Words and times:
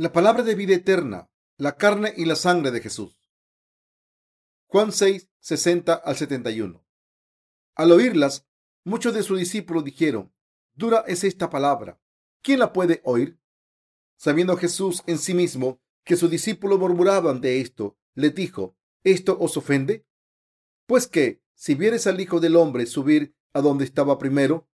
La 0.00 0.12
palabra 0.12 0.42
de 0.42 0.54
vida 0.54 0.72
eterna, 0.72 1.30
la 1.58 1.76
carne 1.76 2.14
y 2.16 2.24
la 2.24 2.34
sangre 2.34 2.70
de 2.70 2.80
Jesús. 2.80 3.20
Juan 4.66 4.92
6, 4.92 5.28
60 5.40 5.92
al 5.92 6.16
71. 6.16 6.82
Al 7.74 7.92
oírlas, 7.92 8.48
muchos 8.82 9.12
de 9.12 9.22
sus 9.22 9.38
discípulos 9.38 9.84
dijeron, 9.84 10.32
Dura 10.72 11.04
es 11.06 11.22
esta 11.22 11.50
palabra. 11.50 12.00
¿Quién 12.40 12.60
la 12.60 12.72
puede 12.72 13.02
oír? 13.04 13.38
Sabiendo 14.16 14.56
Jesús 14.56 15.02
en 15.06 15.18
sí 15.18 15.34
mismo 15.34 15.82
que 16.02 16.16
sus 16.16 16.30
discípulos 16.30 16.78
murmuraban 16.78 17.42
de 17.42 17.60
esto, 17.60 17.98
les 18.14 18.34
dijo, 18.34 18.78
¿esto 19.04 19.36
os 19.38 19.58
ofende? 19.58 20.06
Pues 20.86 21.08
que, 21.08 21.42
si 21.52 21.74
vieres 21.74 22.06
al 22.06 22.18
Hijo 22.22 22.40
del 22.40 22.56
Hombre 22.56 22.86
subir 22.86 23.34
a 23.52 23.60
donde 23.60 23.84
estaba 23.84 24.16
primero, 24.16 24.66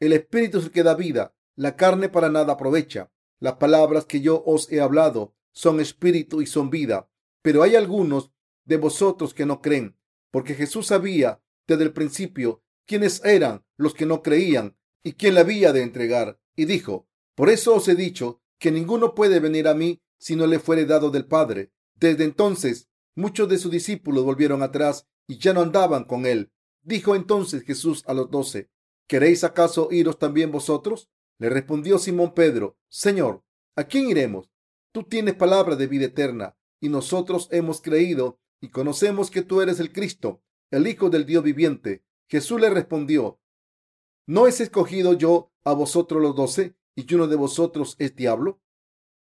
el 0.00 0.12
Espíritu 0.12 0.58
es 0.58 0.64
el 0.64 0.70
que 0.70 0.82
da 0.82 0.94
vida, 0.94 1.34
la 1.54 1.76
carne 1.76 2.10
para 2.10 2.28
nada 2.28 2.52
aprovecha. 2.52 3.10
Las 3.38 3.54
palabras 3.54 4.06
que 4.06 4.20
yo 4.20 4.42
os 4.44 4.70
he 4.72 4.80
hablado 4.80 5.34
son 5.52 5.80
espíritu 5.80 6.42
y 6.42 6.46
son 6.46 6.70
vida. 6.70 7.10
Pero 7.42 7.62
hay 7.62 7.76
algunos 7.76 8.32
de 8.64 8.76
vosotros 8.76 9.34
que 9.34 9.46
no 9.46 9.60
creen, 9.60 9.96
porque 10.30 10.54
Jesús 10.54 10.88
sabía 10.88 11.42
desde 11.66 11.84
el 11.84 11.92
principio 11.92 12.62
quiénes 12.86 13.24
eran 13.24 13.64
los 13.76 13.94
que 13.94 14.06
no 14.06 14.22
creían 14.22 14.76
y 15.02 15.12
quién 15.12 15.34
le 15.34 15.40
había 15.40 15.72
de 15.72 15.82
entregar. 15.82 16.40
Y 16.56 16.64
dijo, 16.64 17.08
por 17.34 17.50
eso 17.50 17.74
os 17.74 17.88
he 17.88 17.94
dicho 17.94 18.40
que 18.58 18.70
ninguno 18.70 19.14
puede 19.14 19.40
venir 19.40 19.68
a 19.68 19.74
mí 19.74 20.02
si 20.18 20.36
no 20.36 20.46
le 20.46 20.58
fuere 20.58 20.86
dado 20.86 21.10
del 21.10 21.26
Padre. 21.26 21.72
Desde 21.94 22.24
entonces 22.24 22.88
muchos 23.14 23.48
de 23.48 23.58
sus 23.58 23.70
discípulos 23.70 24.24
volvieron 24.24 24.62
atrás 24.62 25.06
y 25.26 25.38
ya 25.38 25.52
no 25.52 25.60
andaban 25.60 26.04
con 26.04 26.26
él. 26.26 26.50
Dijo 26.82 27.14
entonces 27.14 27.62
Jesús 27.64 28.02
a 28.06 28.14
los 28.14 28.30
doce, 28.30 28.70
¿queréis 29.06 29.44
acaso 29.44 29.88
iros 29.90 30.18
también 30.18 30.50
vosotros? 30.50 31.10
Le 31.38 31.50
respondió 31.50 31.98
Simón 31.98 32.34
Pedro, 32.34 32.78
Señor, 32.88 33.44
¿a 33.76 33.84
quién 33.84 34.08
iremos? 34.08 34.50
Tú 34.92 35.02
tienes 35.04 35.34
palabra 35.34 35.76
de 35.76 35.86
vida 35.86 36.06
eterna, 36.06 36.56
y 36.80 36.88
nosotros 36.88 37.48
hemos 37.50 37.80
creído 37.80 38.38
y 38.60 38.70
conocemos 38.70 39.30
que 39.30 39.42
tú 39.42 39.60
eres 39.60 39.80
el 39.80 39.92
Cristo, 39.92 40.42
el 40.70 40.86
Hijo 40.86 41.10
del 41.10 41.26
Dios 41.26 41.44
viviente. 41.44 42.04
Jesús 42.28 42.60
le 42.60 42.70
respondió, 42.70 43.40
¿no 44.26 44.46
he 44.46 44.50
escogido 44.50 45.12
yo 45.12 45.52
a 45.64 45.72
vosotros 45.72 46.22
los 46.22 46.34
doce, 46.34 46.74
y 46.94 47.12
uno 47.14 47.28
de 47.28 47.36
vosotros 47.36 47.96
es 47.98 48.16
diablo? 48.16 48.60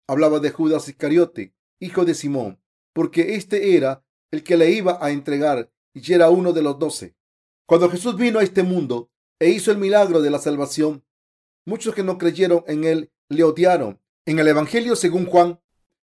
Hablaba 0.06 0.40
de 0.40 0.50
Judas 0.50 0.88
Iscariote, 0.88 1.54
hijo 1.80 2.04
de 2.04 2.14
Simón, 2.14 2.62
porque 2.92 3.34
éste 3.36 3.76
era 3.76 4.04
el 4.30 4.44
que 4.44 4.56
le 4.56 4.70
iba 4.70 4.98
a 5.04 5.10
entregar 5.10 5.72
y 5.94 6.12
era 6.12 6.30
uno 6.30 6.52
de 6.52 6.62
los 6.62 6.78
doce. 6.78 7.16
Cuando 7.66 7.88
Jesús 7.90 8.16
vino 8.16 8.38
a 8.38 8.42
este 8.42 8.62
mundo 8.62 9.10
e 9.38 9.48
hizo 9.50 9.70
el 9.70 9.78
milagro 9.78 10.20
de 10.20 10.30
la 10.30 10.38
salvación, 10.38 11.04
Muchos 11.64 11.94
que 11.94 12.02
no 12.02 12.18
creyeron 12.18 12.64
en 12.66 12.84
él 12.84 13.12
le 13.28 13.44
odiaron. 13.44 14.00
En 14.26 14.40
el 14.40 14.48
Evangelio 14.48 14.96
según 14.96 15.26
Juan, 15.26 15.60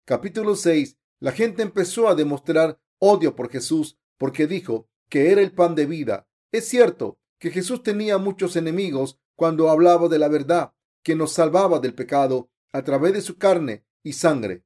capítulo 0.03 0.55
6, 0.55 0.97
la 1.19 1.31
gente 1.31 1.61
empezó 1.61 2.07
a 2.07 2.15
demostrar 2.15 2.79
odio 2.97 3.35
por 3.35 3.51
Jesús 3.51 3.97
porque 4.17 4.47
dijo 4.47 4.89
que 5.09 5.31
era 5.31 5.41
el 5.41 5.51
pan 5.51 5.75
de 5.75 5.85
vida. 5.85 6.27
Es 6.51 6.67
cierto 6.67 7.19
que 7.37 7.51
Jesús 7.51 7.83
tenía 7.83 8.17
muchos 8.17 8.55
enemigos 8.55 9.19
cuando 9.35 9.69
hablaba 9.69 10.07
de 10.07 10.17
la 10.17 10.27
verdad 10.27 10.73
que 11.03 11.15
nos 11.15 11.33
salvaba 11.33 11.79
del 11.79 11.93
pecado 11.93 12.49
a 12.71 12.83
través 12.83 13.13
de 13.13 13.21
su 13.21 13.37
carne 13.37 13.85
y 14.01 14.13
sangre. 14.13 14.63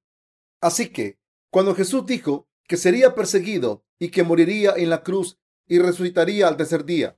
Así 0.61 0.89
que, 0.89 1.19
cuando 1.49 1.75
Jesús 1.75 2.05
dijo 2.05 2.47
que 2.65 2.77
sería 2.77 3.13
perseguido 3.13 3.83
y 3.99 4.09
que 4.09 4.23
moriría 4.23 4.73
en 4.77 4.89
la 4.89 5.03
cruz 5.03 5.38
y 5.67 5.80
resucitaría 5.80 6.47
al 6.47 6.55
tercer 6.55 6.85
día, 6.85 7.17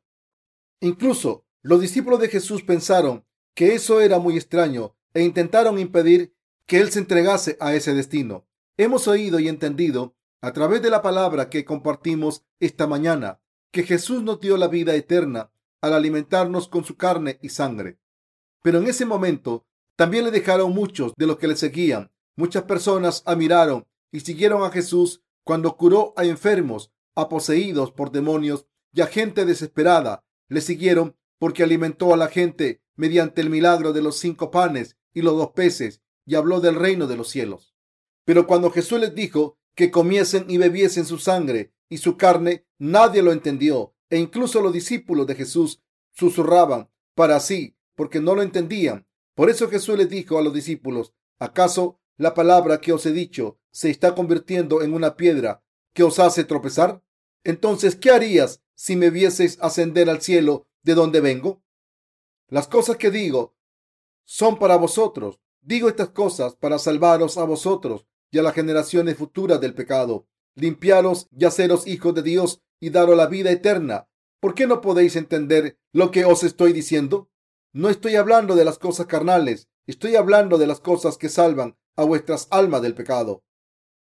incluso 0.80 1.46
los 1.62 1.82
discípulos 1.82 2.20
de 2.20 2.30
Jesús 2.30 2.64
pensaron 2.64 3.26
que 3.60 3.76
eso 3.76 4.00
era 4.00 4.20
muy 4.20 4.38
extraño 4.38 4.96
e 5.14 5.22
intentaron 5.22 5.80
impedir 5.80 6.34
que 6.66 6.78
él 6.78 6.94
se 6.94 7.00
entregase 7.00 7.58
a 7.60 7.74
ese 7.74 7.94
destino. 7.94 8.48
Hemos 8.78 9.06
oído 9.10 9.38
y 9.38 9.50
entendido 9.50 10.16
a 10.40 10.54
través 10.54 10.82
de 10.82 10.90
la 10.90 11.02
palabra 11.02 11.50
que 11.50 11.66
compartimos 11.66 12.46
esta 12.62 12.88
mañana 12.88 13.42
que 13.72 13.84
Jesús 13.84 14.24
nos 14.24 14.40
dio 14.40 14.56
la 14.56 14.70
vida 14.70 14.96
eterna 14.96 15.52
al 15.82 15.92
alimentarnos 15.92 16.70
con 16.70 16.86
su 16.86 16.96
carne 16.96 17.38
y 17.42 17.50
sangre. 17.50 18.00
Pero 18.64 18.78
en 18.78 18.88
ese 18.88 19.06
momento 19.06 19.66
también 19.98 20.24
le 20.24 20.32
dejaron 20.32 20.72
muchos 20.72 21.12
de 21.18 21.28
los 21.28 21.38
que 21.38 21.50
le 21.50 21.58
seguían. 21.58 22.14
Muchas 22.38 22.64
personas 22.64 23.24
admiraron 23.26 23.86
y 24.10 24.22
siguieron 24.22 24.64
a 24.64 24.72
Jesús 24.72 25.22
cuando 25.44 25.76
curó 25.76 26.14
a 26.16 26.24
enfermos, 26.24 26.94
a 27.14 27.28
poseídos 27.28 27.92
por 27.92 28.14
demonios 28.14 28.68
y 28.94 29.02
a 29.02 29.08
gente 29.08 29.44
desesperada. 29.44 30.24
Le 30.48 30.62
siguieron 30.62 31.18
porque 31.40 31.64
alimentó 31.64 32.14
a 32.14 32.18
la 32.18 32.30
gente 32.30 32.82
mediante 33.00 33.40
el 33.40 33.50
milagro 33.50 33.94
de 33.94 34.02
los 34.02 34.18
cinco 34.18 34.52
panes 34.52 34.98
y 35.14 35.22
los 35.22 35.38
dos 35.38 35.52
peces 35.52 36.02
y 36.26 36.36
habló 36.36 36.60
del 36.60 36.76
reino 36.76 37.08
de 37.08 37.16
los 37.16 37.30
cielos. 37.30 37.74
Pero 38.26 38.46
cuando 38.46 38.72
Jesús 38.72 39.00
les 39.00 39.16
dijo 39.16 39.58
que 39.74 39.90
comiesen 39.90 40.44
y 40.50 40.58
bebiesen 40.58 41.06
su 41.06 41.18
sangre 41.18 41.72
y 41.88 42.00
su 42.00 42.18
carne, 42.18 42.66
nadie 42.78 43.22
lo 43.22 43.32
entendió 43.32 43.96
e 44.10 44.18
incluso 44.18 44.60
los 44.60 44.74
discípulos 44.74 45.26
de 45.28 45.36
Jesús 45.36 45.82
susurraban 46.12 46.90
para 47.16 47.40
sí 47.40 47.78
porque 47.96 48.20
no 48.20 48.36
lo 48.36 48.42
entendían. 48.42 49.08
Por 49.34 49.50
eso 49.50 49.70
Jesús 49.70 49.98
les 49.98 50.10
dijo 50.10 50.38
a 50.38 50.42
los 50.42 50.54
discípulos, 50.54 51.14
¿acaso 51.40 52.02
la 52.18 52.34
palabra 52.34 52.82
que 52.82 52.92
os 52.92 53.06
he 53.06 53.14
dicho 53.14 53.60
se 53.72 53.90
está 53.90 54.14
convirtiendo 54.14 54.82
en 54.82 54.94
una 54.94 55.16
piedra 55.16 55.64
que 55.94 56.04
os 56.04 56.20
hace 56.20 56.44
tropezar? 56.44 57.02
Entonces, 57.46 57.96
¿qué 57.96 58.12
harías 58.12 58.62
si 58.76 58.98
me 58.98 59.10
vieseis 59.10 59.58
ascender 59.62 60.10
al 60.10 60.22
cielo 60.22 60.68
de 60.84 60.96
donde 60.96 61.22
vengo? 61.22 61.64
Las 62.50 62.68
cosas 62.68 62.98
que 62.98 63.12
digo 63.12 63.56
son 64.26 64.58
para 64.58 64.76
vosotros. 64.76 65.40
Digo 65.62 65.90
estas 65.90 66.10
cosas 66.10 66.56
para 66.56 66.80
salvaros 66.80 67.38
a 67.38 67.44
vosotros 67.44 68.06
y 68.32 68.40
a 68.40 68.44
las 68.44 68.54
generaciones 68.54 69.18
futuras 69.18 69.60
del 69.60 69.74
pecado, 69.74 70.28
limpiaros 70.56 71.28
y 71.32 71.46
haceros 71.46 71.86
hijos 71.88 72.14
de 72.16 72.24
Dios 72.24 72.62
y 72.80 72.90
daros 72.90 73.18
la 73.18 73.28
vida 73.28 73.52
eterna. 73.52 74.08
¿Por 74.40 74.56
qué 74.56 74.68
no 74.68 74.82
podéis 74.82 75.16
entender 75.16 75.78
lo 75.92 76.12
que 76.12 76.26
os 76.26 76.44
estoy 76.44 76.74
diciendo? 76.74 77.30
No 77.72 77.90
estoy 77.90 78.16
hablando 78.16 78.56
de 78.56 78.66
las 78.66 78.80
cosas 78.80 79.06
carnales, 79.06 79.68
estoy 79.86 80.16
hablando 80.16 80.58
de 80.58 80.68
las 80.68 80.80
cosas 80.80 81.18
que 81.18 81.30
salvan 81.30 81.78
a 81.96 82.04
vuestras 82.04 82.48
almas 82.50 82.82
del 82.82 82.96
pecado. 82.96 83.44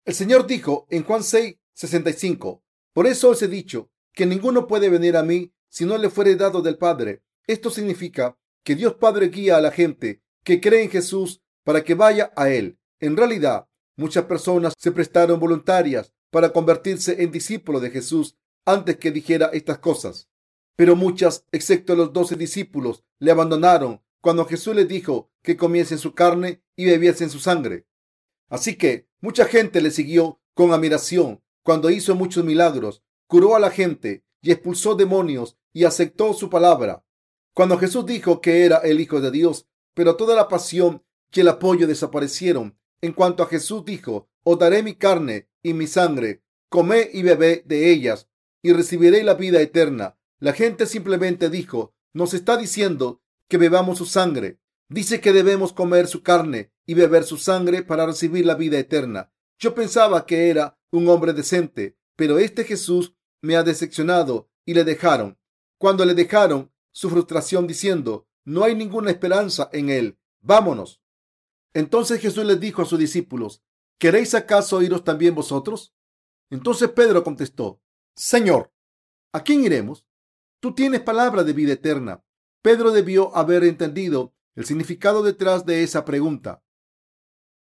El 0.03 0.13
Señor 0.13 0.45
dijo 0.45 0.85
en 0.89 1.03
Juan 1.03 1.23
6, 1.23 1.55
65, 1.73 2.63
Por 2.93 3.07
eso 3.07 3.29
os 3.29 3.41
he 3.41 3.47
dicho 3.47 3.89
que 4.13 4.25
ninguno 4.25 4.67
puede 4.67 4.89
venir 4.89 5.17
a 5.17 5.23
mí 5.23 5.53
si 5.69 5.85
no 5.85 5.97
le 5.97 6.09
fuere 6.09 6.35
dado 6.35 6.61
del 6.61 6.77
Padre. 6.77 7.23
Esto 7.47 7.69
significa 7.69 8.37
que 8.63 8.75
Dios 8.75 8.95
Padre 8.95 9.29
guía 9.29 9.57
a 9.57 9.61
la 9.61 9.71
gente 9.71 10.21
que 10.43 10.59
cree 10.59 10.83
en 10.83 10.89
Jesús 10.89 11.41
para 11.63 11.83
que 11.83 11.93
vaya 11.93 12.31
a 12.35 12.49
Él. 12.49 12.79
En 12.99 13.15
realidad, 13.15 13.67
muchas 13.95 14.25
personas 14.25 14.73
se 14.77 14.91
prestaron 14.91 15.39
voluntarias 15.39 16.13
para 16.31 16.51
convertirse 16.51 17.21
en 17.23 17.31
discípulos 17.31 17.81
de 17.81 17.91
Jesús 17.91 18.35
antes 18.65 18.97
que 18.97 19.11
dijera 19.11 19.51
estas 19.53 19.77
cosas. 19.77 20.27
Pero 20.75 20.95
muchas, 20.95 21.45
excepto 21.51 21.95
los 21.95 22.11
doce 22.11 22.35
discípulos, 22.35 23.03
le 23.19 23.31
abandonaron 23.31 24.01
cuando 24.21 24.45
Jesús 24.45 24.75
les 24.75 24.87
dijo 24.87 25.29
que 25.43 25.55
comiesen 25.55 25.99
su 25.99 26.13
carne 26.13 26.63
y 26.75 26.85
bebiesen 26.85 27.29
su 27.29 27.39
sangre. 27.39 27.85
Así 28.49 28.75
que 28.75 29.07
mucha 29.21 29.45
gente 29.45 29.81
le 29.81 29.91
siguió 29.91 30.41
con 30.53 30.73
admiración 30.73 31.41
cuando 31.63 31.89
hizo 31.89 32.15
muchos 32.15 32.43
milagros, 32.43 33.03
curó 33.27 33.55
a 33.55 33.59
la 33.59 33.69
gente 33.69 34.23
y 34.41 34.51
expulsó 34.51 34.95
demonios 34.95 35.57
y 35.73 35.83
aceptó 35.85 36.33
su 36.33 36.49
palabra. 36.49 37.04
Cuando 37.55 37.77
Jesús 37.77 38.05
dijo 38.05 38.41
que 38.41 38.65
era 38.65 38.79
el 38.79 38.99
Hijo 38.99 39.21
de 39.21 39.31
Dios, 39.31 39.65
pero 39.93 40.17
toda 40.17 40.35
la 40.35 40.49
pasión 40.49 41.03
y 41.33 41.39
el 41.39 41.47
apoyo 41.47 41.87
desaparecieron. 41.87 42.77
En 42.99 43.13
cuanto 43.13 43.43
a 43.43 43.47
Jesús 43.47 43.85
dijo, 43.85 44.29
os 44.43 44.59
daré 44.59 44.83
mi 44.83 44.95
carne 44.95 45.47
y 45.63 45.73
mi 45.73 45.87
sangre, 45.87 46.43
comé 46.69 47.09
y 47.13 47.23
bebé 47.23 47.63
de 47.65 47.91
ellas 47.91 48.27
y 48.61 48.73
recibiré 48.73 49.23
la 49.23 49.35
vida 49.35 49.61
eterna. 49.61 50.17
La 50.39 50.51
gente 50.51 50.85
simplemente 50.85 51.49
dijo, 51.49 51.95
nos 52.13 52.33
está 52.33 52.57
diciendo 52.57 53.21
que 53.47 53.57
bebamos 53.57 53.99
su 53.99 54.05
sangre. 54.05 54.59
Dice 54.89 55.21
que 55.21 55.31
debemos 55.31 55.71
comer 55.71 56.07
su 56.07 56.23
carne 56.23 56.73
y 56.85 56.93
beber 56.93 57.23
su 57.23 57.37
sangre 57.37 57.83
para 57.83 58.05
recibir 58.05 58.45
la 58.45 58.55
vida 58.55 58.77
eterna. 58.77 59.31
Yo 59.59 59.73
pensaba 59.73 60.25
que 60.25 60.49
era 60.49 60.77
un 60.91 61.07
hombre 61.07 61.31
decente, 61.31 61.97
pero 62.17 62.37
este 62.37 62.65
Jesús 62.65 63.15
me 63.41 63.55
ha 63.55 63.63
decepcionado 63.63 64.49
y 64.65 64.73
le 64.73 64.83
dejaron. 64.83 65.37
Cuando 65.77 66.03
le 66.03 66.15
dejaron, 66.15 66.71
su 66.95 67.09
frustración 67.09 67.67
diciendo, 67.67 68.25
no 68.45 68.63
hay 68.63 68.73
ninguna 68.73 69.11
esperanza 69.11 69.69
en 69.73 69.89
él, 69.89 70.17
vámonos. 70.39 71.01
Entonces 71.73 72.21
Jesús 72.21 72.45
les 72.45 72.57
dijo 72.57 72.81
a 72.81 72.85
sus 72.85 72.97
discípulos, 72.97 73.61
¿queréis 73.99 74.33
acaso 74.33 74.81
iros 74.81 75.03
también 75.03 75.35
vosotros? 75.35 75.93
Entonces 76.49 76.89
Pedro 76.89 77.21
contestó, 77.21 77.81
Señor, 78.15 78.71
¿a 79.33 79.43
quién 79.43 79.65
iremos? 79.65 80.07
Tú 80.61 80.73
tienes 80.73 81.01
palabra 81.01 81.43
de 81.43 81.51
vida 81.51 81.73
eterna. 81.73 82.23
Pedro 82.61 82.91
debió 82.91 83.35
haber 83.35 83.65
entendido 83.65 84.33
el 84.55 84.63
significado 84.63 85.21
detrás 85.21 85.65
de 85.65 85.83
esa 85.83 86.05
pregunta. 86.05 86.63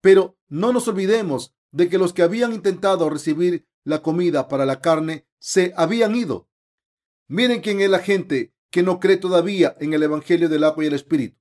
Pero 0.02 0.38
no 0.50 0.74
nos 0.74 0.90
olvidemos 0.90 1.56
de 1.72 1.88
que 1.88 1.98
los 1.98 2.12
que 2.12 2.24
habían 2.24 2.52
intentado 2.52 3.10
recibir 3.10 3.66
la 3.86 4.02
comida 4.02 4.50
para 4.50 4.66
la 4.66 4.82
carne 4.82 5.26
se 5.40 5.74
habían 5.78 6.16
ido. 6.18 6.50
Miren 7.30 7.62
quién 7.62 7.80
es 7.80 7.90
la 7.90 8.00
gente 8.00 8.54
que 8.72 8.82
no 8.82 9.00
cree 9.00 9.18
todavía 9.18 9.76
en 9.80 9.94
el 9.94 10.04
Evangelio 10.04 10.50
del 10.50 10.64
agua 10.64 10.84
y 10.84 10.88
el 10.88 10.94
Espíritu. 10.94 11.38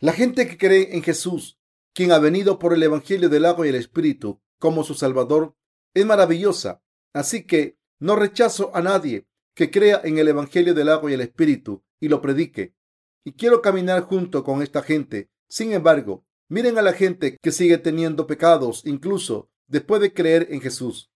La 0.00 0.12
gente 0.12 0.46
que 0.46 0.58
cree 0.58 0.94
en 0.94 1.02
Jesús 1.02 1.58
quien 1.98 2.12
ha 2.12 2.20
venido 2.20 2.60
por 2.60 2.72
el 2.72 2.82
Evangelio 2.84 3.28
del 3.28 3.44
agua 3.44 3.66
y 3.66 3.70
el 3.70 3.74
Espíritu 3.74 4.40
como 4.60 4.84
su 4.84 4.94
Salvador, 4.94 5.56
es 5.94 6.06
maravillosa. 6.06 6.80
Así 7.12 7.44
que 7.44 7.76
no 7.98 8.14
rechazo 8.14 8.70
a 8.72 8.80
nadie 8.80 9.26
que 9.52 9.72
crea 9.72 10.00
en 10.04 10.18
el 10.18 10.28
Evangelio 10.28 10.74
del 10.74 10.90
agua 10.90 11.10
y 11.10 11.14
el 11.14 11.22
Espíritu 11.22 11.82
y 11.98 12.08
lo 12.08 12.20
predique. 12.20 12.76
Y 13.24 13.32
quiero 13.32 13.62
caminar 13.62 14.02
junto 14.02 14.44
con 14.44 14.62
esta 14.62 14.82
gente. 14.82 15.28
Sin 15.48 15.72
embargo, 15.72 16.24
miren 16.48 16.78
a 16.78 16.82
la 16.82 16.92
gente 16.92 17.36
que 17.42 17.50
sigue 17.50 17.78
teniendo 17.78 18.28
pecados, 18.28 18.82
incluso 18.84 19.50
después 19.66 20.00
de 20.00 20.12
creer 20.14 20.46
en 20.52 20.60
Jesús. 20.60 21.10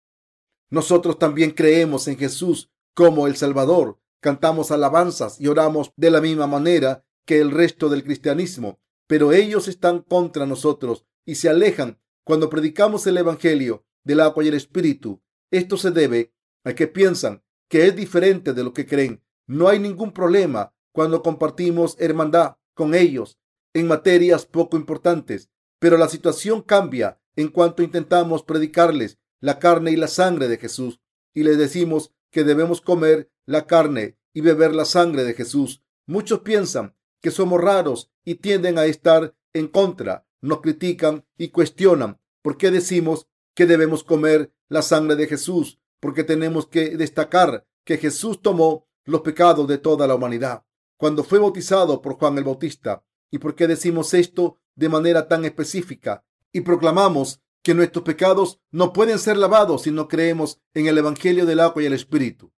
Nosotros 0.71 1.19
también 1.19 1.51
creemos 1.51 2.07
en 2.07 2.17
Jesús 2.17 2.71
como 2.95 3.27
el 3.27 3.35
Salvador, 3.35 3.99
cantamos 4.21 4.71
alabanzas 4.71 5.41
y 5.41 5.47
oramos 5.47 5.91
de 5.97 6.11
la 6.11 6.21
misma 6.21 6.47
manera 6.47 7.03
que 7.25 7.41
el 7.41 7.51
resto 7.51 7.89
del 7.89 8.03
cristianismo, 8.03 8.79
pero 9.07 9.33
ellos 9.33 9.67
están 9.67 9.99
contra 9.99 10.45
nosotros 10.45 11.05
y 11.25 11.35
se 11.35 11.49
alejan 11.49 11.99
cuando 12.23 12.49
predicamos 12.49 13.05
el 13.07 13.17
Evangelio 13.17 13.85
del 14.03 14.21
agua 14.21 14.43
y 14.43 14.47
el 14.47 14.53
Espíritu. 14.53 15.21
Esto 15.51 15.75
se 15.77 15.91
debe 15.91 16.33
a 16.63 16.73
que 16.73 16.87
piensan 16.87 17.43
que 17.67 17.87
es 17.87 17.95
diferente 17.95 18.53
de 18.53 18.63
lo 18.63 18.73
que 18.73 18.85
creen. 18.85 19.23
No 19.47 19.67
hay 19.67 19.79
ningún 19.79 20.13
problema 20.13 20.73
cuando 20.91 21.23
compartimos 21.23 21.95
hermandad 21.99 22.57
con 22.73 22.95
ellos 22.95 23.37
en 23.73 23.87
materias 23.87 24.45
poco 24.45 24.77
importantes, 24.77 25.49
pero 25.79 25.97
la 25.97 26.09
situación 26.09 26.61
cambia 26.61 27.19
en 27.35 27.47
cuanto 27.47 27.81
intentamos 27.81 28.43
predicarles 28.43 29.17
la 29.39 29.57
carne 29.57 29.91
y 29.91 29.95
la 29.95 30.07
sangre 30.07 30.47
de 30.47 30.57
Jesús 30.57 30.99
y 31.33 31.43
les 31.43 31.57
decimos 31.57 32.13
que 32.29 32.43
debemos 32.43 32.81
comer 32.81 33.30
la 33.45 33.67
carne 33.67 34.17
y 34.33 34.41
beber 34.41 34.73
la 34.73 34.85
sangre 34.85 35.23
de 35.23 35.33
Jesús. 35.33 35.83
Muchos 36.05 36.39
piensan 36.39 36.95
que 37.21 37.31
somos 37.31 37.61
raros 37.61 38.11
y 38.23 38.35
tienden 38.35 38.77
a 38.77 38.85
estar 38.85 39.35
en 39.53 39.67
contra, 39.67 40.25
nos 40.41 40.61
critican 40.61 41.25
y 41.37 41.49
cuestionan 41.49 42.19
por 42.41 42.57
qué 42.57 42.71
decimos 42.71 43.27
que 43.53 43.65
debemos 43.65 44.03
comer 44.03 44.53
la 44.69 44.81
sangre 44.81 45.15
de 45.15 45.27
Jesús, 45.27 45.79
porque 45.99 46.23
tenemos 46.23 46.67
que 46.67 46.97
destacar 46.97 47.67
que 47.83 47.97
Jesús 47.97 48.41
tomó 48.41 48.87
los 49.03 49.21
pecados 49.21 49.67
de 49.67 49.77
toda 49.77 50.07
la 50.07 50.15
humanidad 50.15 50.63
cuando 51.01 51.23
fue 51.23 51.39
bautizado 51.39 51.99
por 51.99 52.19
Juan 52.19 52.37
el 52.37 52.43
Bautista. 52.43 53.03
¿Y 53.31 53.39
por 53.39 53.55
qué 53.55 53.65
decimos 53.65 54.13
esto 54.13 54.59
de 54.75 54.87
manera 54.87 55.27
tan 55.27 55.45
específica? 55.45 56.23
Y 56.51 56.61
proclamamos 56.61 57.41
que 57.63 57.73
nuestros 57.73 58.05
pecados 58.05 58.59
no 58.69 58.93
pueden 58.93 59.17
ser 59.17 59.37
lavados 59.37 59.81
si 59.81 59.89
no 59.89 60.07
creemos 60.07 60.61
en 60.75 60.85
el 60.85 60.99
Evangelio 60.99 61.47
del 61.47 61.59
agua 61.59 61.81
y 61.81 61.87
el 61.87 61.93
Espíritu. 61.93 62.53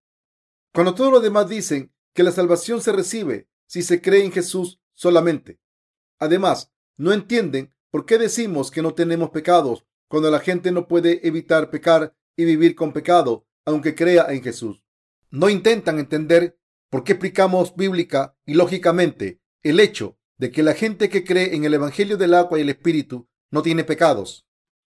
Cuando 0.73 0.95
todos 0.95 1.11
los 1.11 1.21
demás 1.21 1.47
dicen 1.47 1.93
que 2.13 2.23
la 2.23 2.31
salvación 2.31 2.81
se 2.81 2.91
recibe 2.91 3.47
si 3.67 3.83
se 3.83 4.01
cree 4.01 4.25
en 4.25 4.31
Jesús 4.31 4.81
solamente. 4.91 5.59
Además, 6.17 6.71
no 6.97 7.13
entienden 7.13 7.73
por 7.91 8.05
qué 8.05 8.17
decimos 8.17 8.71
que 8.71 8.81
no 8.81 8.95
tenemos 8.95 9.29
pecados 9.29 9.85
cuando 10.07 10.31
la 10.31 10.39
gente 10.39 10.71
no 10.71 10.87
puede 10.87 11.27
evitar 11.27 11.69
pecar 11.69 12.15
y 12.35 12.45
vivir 12.45 12.75
con 12.75 12.91
pecado, 12.91 13.45
aunque 13.65 13.93
crea 13.93 14.27
en 14.29 14.41
Jesús. 14.41 14.83
No 15.29 15.49
intentan 15.49 15.99
entender 15.99 16.59
por 16.89 17.03
qué 17.03 17.13
explicamos 17.13 17.75
bíblica 17.75 18.35
y 18.45 18.55
lógicamente 18.55 19.41
el 19.61 19.79
hecho 19.79 20.17
de 20.37 20.51
que 20.51 20.63
la 20.63 20.73
gente 20.73 21.09
que 21.09 21.23
cree 21.23 21.55
en 21.55 21.65
el 21.65 21.73
Evangelio 21.75 22.17
del 22.17 22.33
agua 22.33 22.57
y 22.57 22.63
el 22.63 22.69
Espíritu 22.69 23.27
no 23.51 23.61
tiene 23.61 23.83
pecados. 23.83 24.47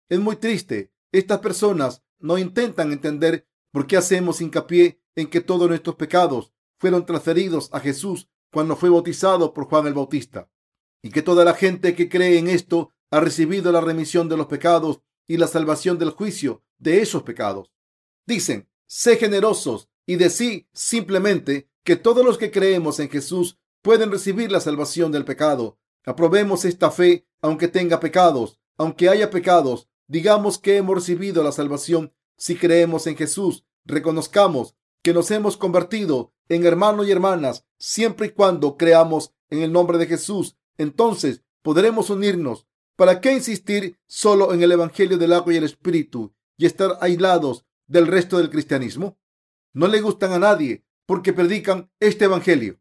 Es 0.09 0.21
muy 0.21 0.37
triste. 0.37 0.93
Estas 1.11 1.41
personas 1.41 2.03
no 2.19 2.39
intentan 2.39 2.93
entender 2.93 3.49
por 3.73 3.87
qué 3.87 3.97
hacemos 3.97 4.41
hincapié 4.41 5.01
en 5.17 5.29
que 5.29 5.41
todos 5.41 5.69
nuestros 5.69 5.97
pecados 5.97 6.53
fueron 6.79 7.05
transferidos 7.05 7.69
a 7.73 7.81
Jesús 7.81 8.29
cuando 8.53 8.77
fue 8.77 8.91
bautizado 8.91 9.53
por 9.53 9.65
Juan 9.65 9.87
el 9.87 9.95
Bautista 9.95 10.49
y 11.03 11.11
que 11.11 11.23
toda 11.23 11.45
la 11.45 11.55
gente 11.55 11.97
que 11.97 12.09
cree 12.09 12.39
en 12.39 12.49
esto 12.49 12.93
ha 13.11 13.21
recibido 13.21 13.73
la 13.73 13.81
remisión 13.81 14.29
de 14.29 14.37
los 14.37 14.47
pecados 14.47 15.01
y 15.27 15.37
la 15.37 15.49
salvación 15.49 15.99
del 15.99 16.11
juicio 16.11 16.63
de 16.79 17.03
esos 17.03 17.23
pecados. 17.25 17.73
Dicen, 18.27 18.69
sé 18.87 19.17
generosos 19.17 19.89
y 20.07 20.17
decí 20.17 20.69
simplemente 20.73 21.69
que 21.83 21.97
todos 21.97 22.25
los 22.25 22.39
que 22.39 22.51
creemos 22.51 23.01
en 23.01 23.09
Jesús 23.09 23.59
pueden 23.83 24.13
recibir 24.13 24.53
la 24.53 24.61
salvación 24.61 25.11
del 25.11 25.25
pecado. 25.25 25.79
Aprobemos 26.05 26.65
esta 26.65 26.91
fe 26.91 27.27
aunque 27.41 27.67
tenga 27.67 27.99
pecados, 27.99 28.61
aunque 28.77 29.09
haya 29.09 29.31
pecados, 29.31 29.89
Digamos 30.13 30.59
que 30.59 30.77
hemos 30.77 30.95
recibido 30.95 31.43
la 31.43 31.53
salvación 31.53 32.13
si 32.37 32.57
creemos 32.57 33.07
en 33.07 33.17
Jesús. 33.17 33.65
Reconozcamos 33.85 34.75
que 35.03 35.13
nos 35.13 35.31
hemos 35.31 35.57
convertido 35.57 36.33
en 36.49 36.65
hermanos 36.65 37.07
y 37.07 37.11
hermanas 37.11 37.65
siempre 37.79 38.29
y 38.29 38.31
cuando 38.31 38.77
creamos 38.77 39.35
en 39.51 39.63
el 39.63 39.73
nombre 39.73 39.99
de 39.99 40.07
Jesús. 40.07 40.57
Entonces 40.79 41.43
podremos 41.63 42.11
unirnos. 42.11 42.67
¿Para 42.97 43.21
qué 43.21 43.33
insistir 43.33 43.99
solo 44.07 44.53
en 44.53 44.63
el 44.63 44.73
Evangelio 44.73 45.19
del 45.19 45.33
agua 45.33 45.55
y 45.55 45.57
el 45.57 45.65
Espíritu 45.65 46.35
y 46.57 46.67
estar 46.67 46.99
aislados 47.01 47.65
del 47.87 48.07
resto 48.07 48.39
del 48.39 48.51
cristianismo? 48.51 49.19
No 49.73 49.89
le 49.89 50.01
gustan 50.01 50.33
a 50.33 50.39
nadie 50.39 50.85
porque 51.07 51.33
predican 51.33 51.91
este 52.01 52.27
Evangelio. 52.27 52.79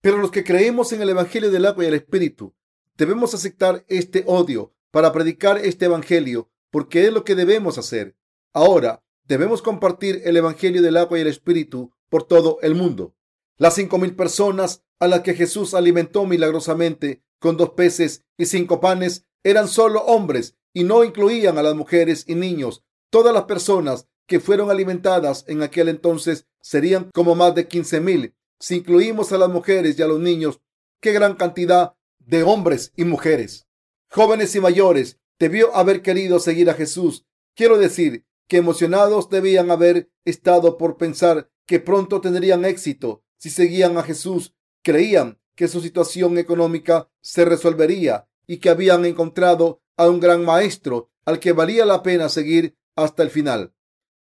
Pero 0.00 0.18
los 0.18 0.30
que 0.30 0.44
creemos 0.44 0.92
en 0.92 1.00
el 1.00 1.10
Evangelio 1.10 1.50
del 1.50 1.64
agua 1.64 1.84
y 1.84 1.86
el 1.86 1.94
Espíritu 1.94 2.54
debemos 2.96 3.34
aceptar 3.34 3.84
este 3.88 4.24
odio 4.26 4.74
para 4.90 5.12
predicar 5.12 5.58
este 5.58 5.86
Evangelio 5.86 6.50
porque 6.70 7.06
es 7.06 7.12
lo 7.12 7.24
que 7.24 7.34
debemos 7.34 7.78
hacer. 7.78 8.16
Ahora 8.52 9.02
debemos 9.24 9.62
compartir 9.62 10.22
el 10.24 10.36
Evangelio 10.36 10.82
del 10.82 10.96
agua 10.96 11.18
y 11.18 11.22
el 11.22 11.28
Espíritu 11.28 11.92
por 12.08 12.24
todo 12.24 12.58
el 12.62 12.74
mundo. 12.74 13.14
Las 13.56 13.74
cinco 13.74 13.98
mil 13.98 14.14
personas 14.14 14.82
a 14.98 15.08
las 15.08 15.20
que 15.20 15.34
Jesús 15.34 15.74
alimentó 15.74 16.26
milagrosamente 16.26 17.22
con 17.38 17.56
dos 17.56 17.70
peces 17.70 18.24
y 18.36 18.46
cinco 18.46 18.80
panes 18.80 19.24
eran 19.42 19.68
solo 19.68 20.02
hombres 20.02 20.56
y 20.74 20.84
no 20.84 21.04
incluían 21.04 21.58
a 21.58 21.62
las 21.62 21.74
mujeres 21.74 22.24
y 22.28 22.34
niños. 22.34 22.84
Todas 23.10 23.32
las 23.34 23.44
personas 23.44 24.06
que 24.26 24.40
fueron 24.40 24.70
alimentadas 24.70 25.44
en 25.48 25.62
aquel 25.62 25.88
entonces 25.88 26.46
serían 26.60 27.10
como 27.12 27.34
más 27.34 27.54
de 27.54 27.68
quince 27.68 28.00
mil. 28.00 28.34
Si 28.60 28.76
incluimos 28.76 29.32
a 29.32 29.38
las 29.38 29.48
mujeres 29.48 29.98
y 29.98 30.02
a 30.02 30.06
los 30.06 30.20
niños, 30.20 30.60
qué 31.00 31.12
gran 31.12 31.34
cantidad 31.34 31.94
de 32.20 32.42
hombres 32.42 32.92
y 32.96 33.04
mujeres, 33.04 33.66
jóvenes 34.08 34.54
y 34.54 34.60
mayores, 34.60 35.18
debió 35.38 35.74
haber 35.74 36.02
querido 36.02 36.38
seguir 36.38 36.70
a 36.70 36.74
Jesús. 36.74 37.24
Quiero 37.56 37.76
decir 37.78 38.24
que 38.48 38.56
emocionados 38.58 39.30
debían 39.30 39.70
haber 39.70 40.10
estado 40.24 40.76
por 40.78 40.96
pensar 40.96 41.50
que 41.66 41.80
pronto 41.80 42.20
tendrían 42.20 42.64
éxito 42.64 43.24
si 43.38 43.50
seguían 43.50 43.96
a 43.98 44.02
Jesús. 44.02 44.54
Creían 44.82 45.40
que 45.54 45.68
su 45.68 45.80
situación 45.80 46.38
económica 46.38 47.10
se 47.20 47.44
resolvería 47.44 48.28
y 48.46 48.58
que 48.58 48.70
habían 48.70 49.04
encontrado 49.04 49.82
a 49.96 50.08
un 50.08 50.20
gran 50.20 50.44
maestro 50.44 51.10
al 51.24 51.38
que 51.38 51.52
valía 51.52 51.86
la 51.86 52.02
pena 52.02 52.28
seguir 52.28 52.76
hasta 52.96 53.22
el 53.22 53.30
final. 53.30 53.74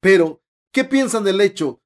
Pero, 0.01 0.43
¿qué 0.73 0.85
piensan 0.85 1.25
del 1.25 1.41
hecho 1.41 1.83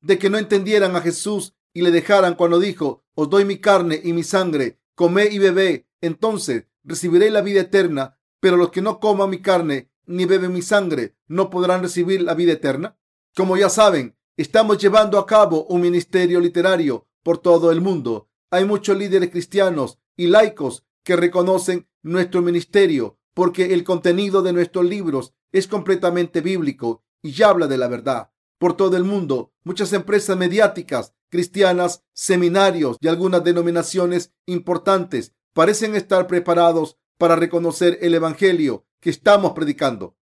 de 0.00 0.18
que 0.18 0.30
no 0.30 0.38
entendieran 0.38 0.96
a 0.96 1.02
Jesús 1.02 1.54
y 1.74 1.82
le 1.82 1.90
dejaran 1.90 2.34
cuando 2.34 2.58
dijo, 2.58 3.04
os 3.14 3.28
doy 3.28 3.44
mi 3.44 3.58
carne 3.58 4.00
y 4.02 4.12
mi 4.12 4.22
sangre, 4.22 4.78
comé 4.94 5.26
y 5.26 5.38
bebé, 5.38 5.86
entonces 6.00 6.64
recibiré 6.84 7.30
la 7.30 7.42
vida 7.42 7.60
eterna 7.60 8.16
pero 8.40 8.56
los 8.56 8.70
que 8.70 8.82
no 8.82 9.00
coman 9.00 9.30
mi 9.30 9.40
carne 9.40 9.90
ni 10.06 10.24
beben 10.24 10.52
mi 10.52 10.62
sangre 10.62 11.16
no 11.26 11.50
podrán 11.50 11.82
recibir 11.82 12.22
la 12.22 12.34
vida 12.34 12.52
eterna. 12.52 12.98
Como 13.34 13.56
ya 13.56 13.68
saben, 13.68 14.16
estamos 14.36 14.78
llevando 14.78 15.18
a 15.18 15.26
cabo 15.26 15.66
un 15.66 15.80
ministerio 15.80 16.40
literario 16.40 17.06
por 17.22 17.38
todo 17.38 17.70
el 17.70 17.80
mundo. 17.80 18.28
Hay 18.50 18.64
muchos 18.64 18.96
líderes 18.96 19.30
cristianos 19.30 19.98
y 20.16 20.28
laicos 20.28 20.86
que 21.02 21.16
reconocen 21.16 21.88
nuestro 22.02 22.42
ministerio 22.42 23.18
porque 23.34 23.74
el 23.74 23.84
contenido 23.84 24.42
de 24.42 24.52
nuestros 24.52 24.84
libros 24.86 25.34
es 25.52 25.66
completamente 25.66 26.40
bíblico 26.40 27.04
y 27.22 27.42
habla 27.42 27.66
de 27.66 27.78
la 27.78 27.88
verdad. 27.88 28.30
Por 28.58 28.76
todo 28.76 28.96
el 28.96 29.04
mundo, 29.04 29.52
muchas 29.64 29.92
empresas 29.92 30.36
mediáticas 30.36 31.12
cristianas, 31.28 32.04
seminarios 32.14 32.96
y 33.00 33.08
algunas 33.08 33.44
denominaciones 33.44 34.32
importantes 34.46 35.34
parecen 35.52 35.94
estar 35.94 36.26
preparados 36.26 36.96
para 37.18 37.36
reconocer 37.36 37.98
el 38.00 38.14
Evangelio 38.14 38.86
que 39.06 39.10
estamos 39.10 39.52
predicando. 39.52 40.16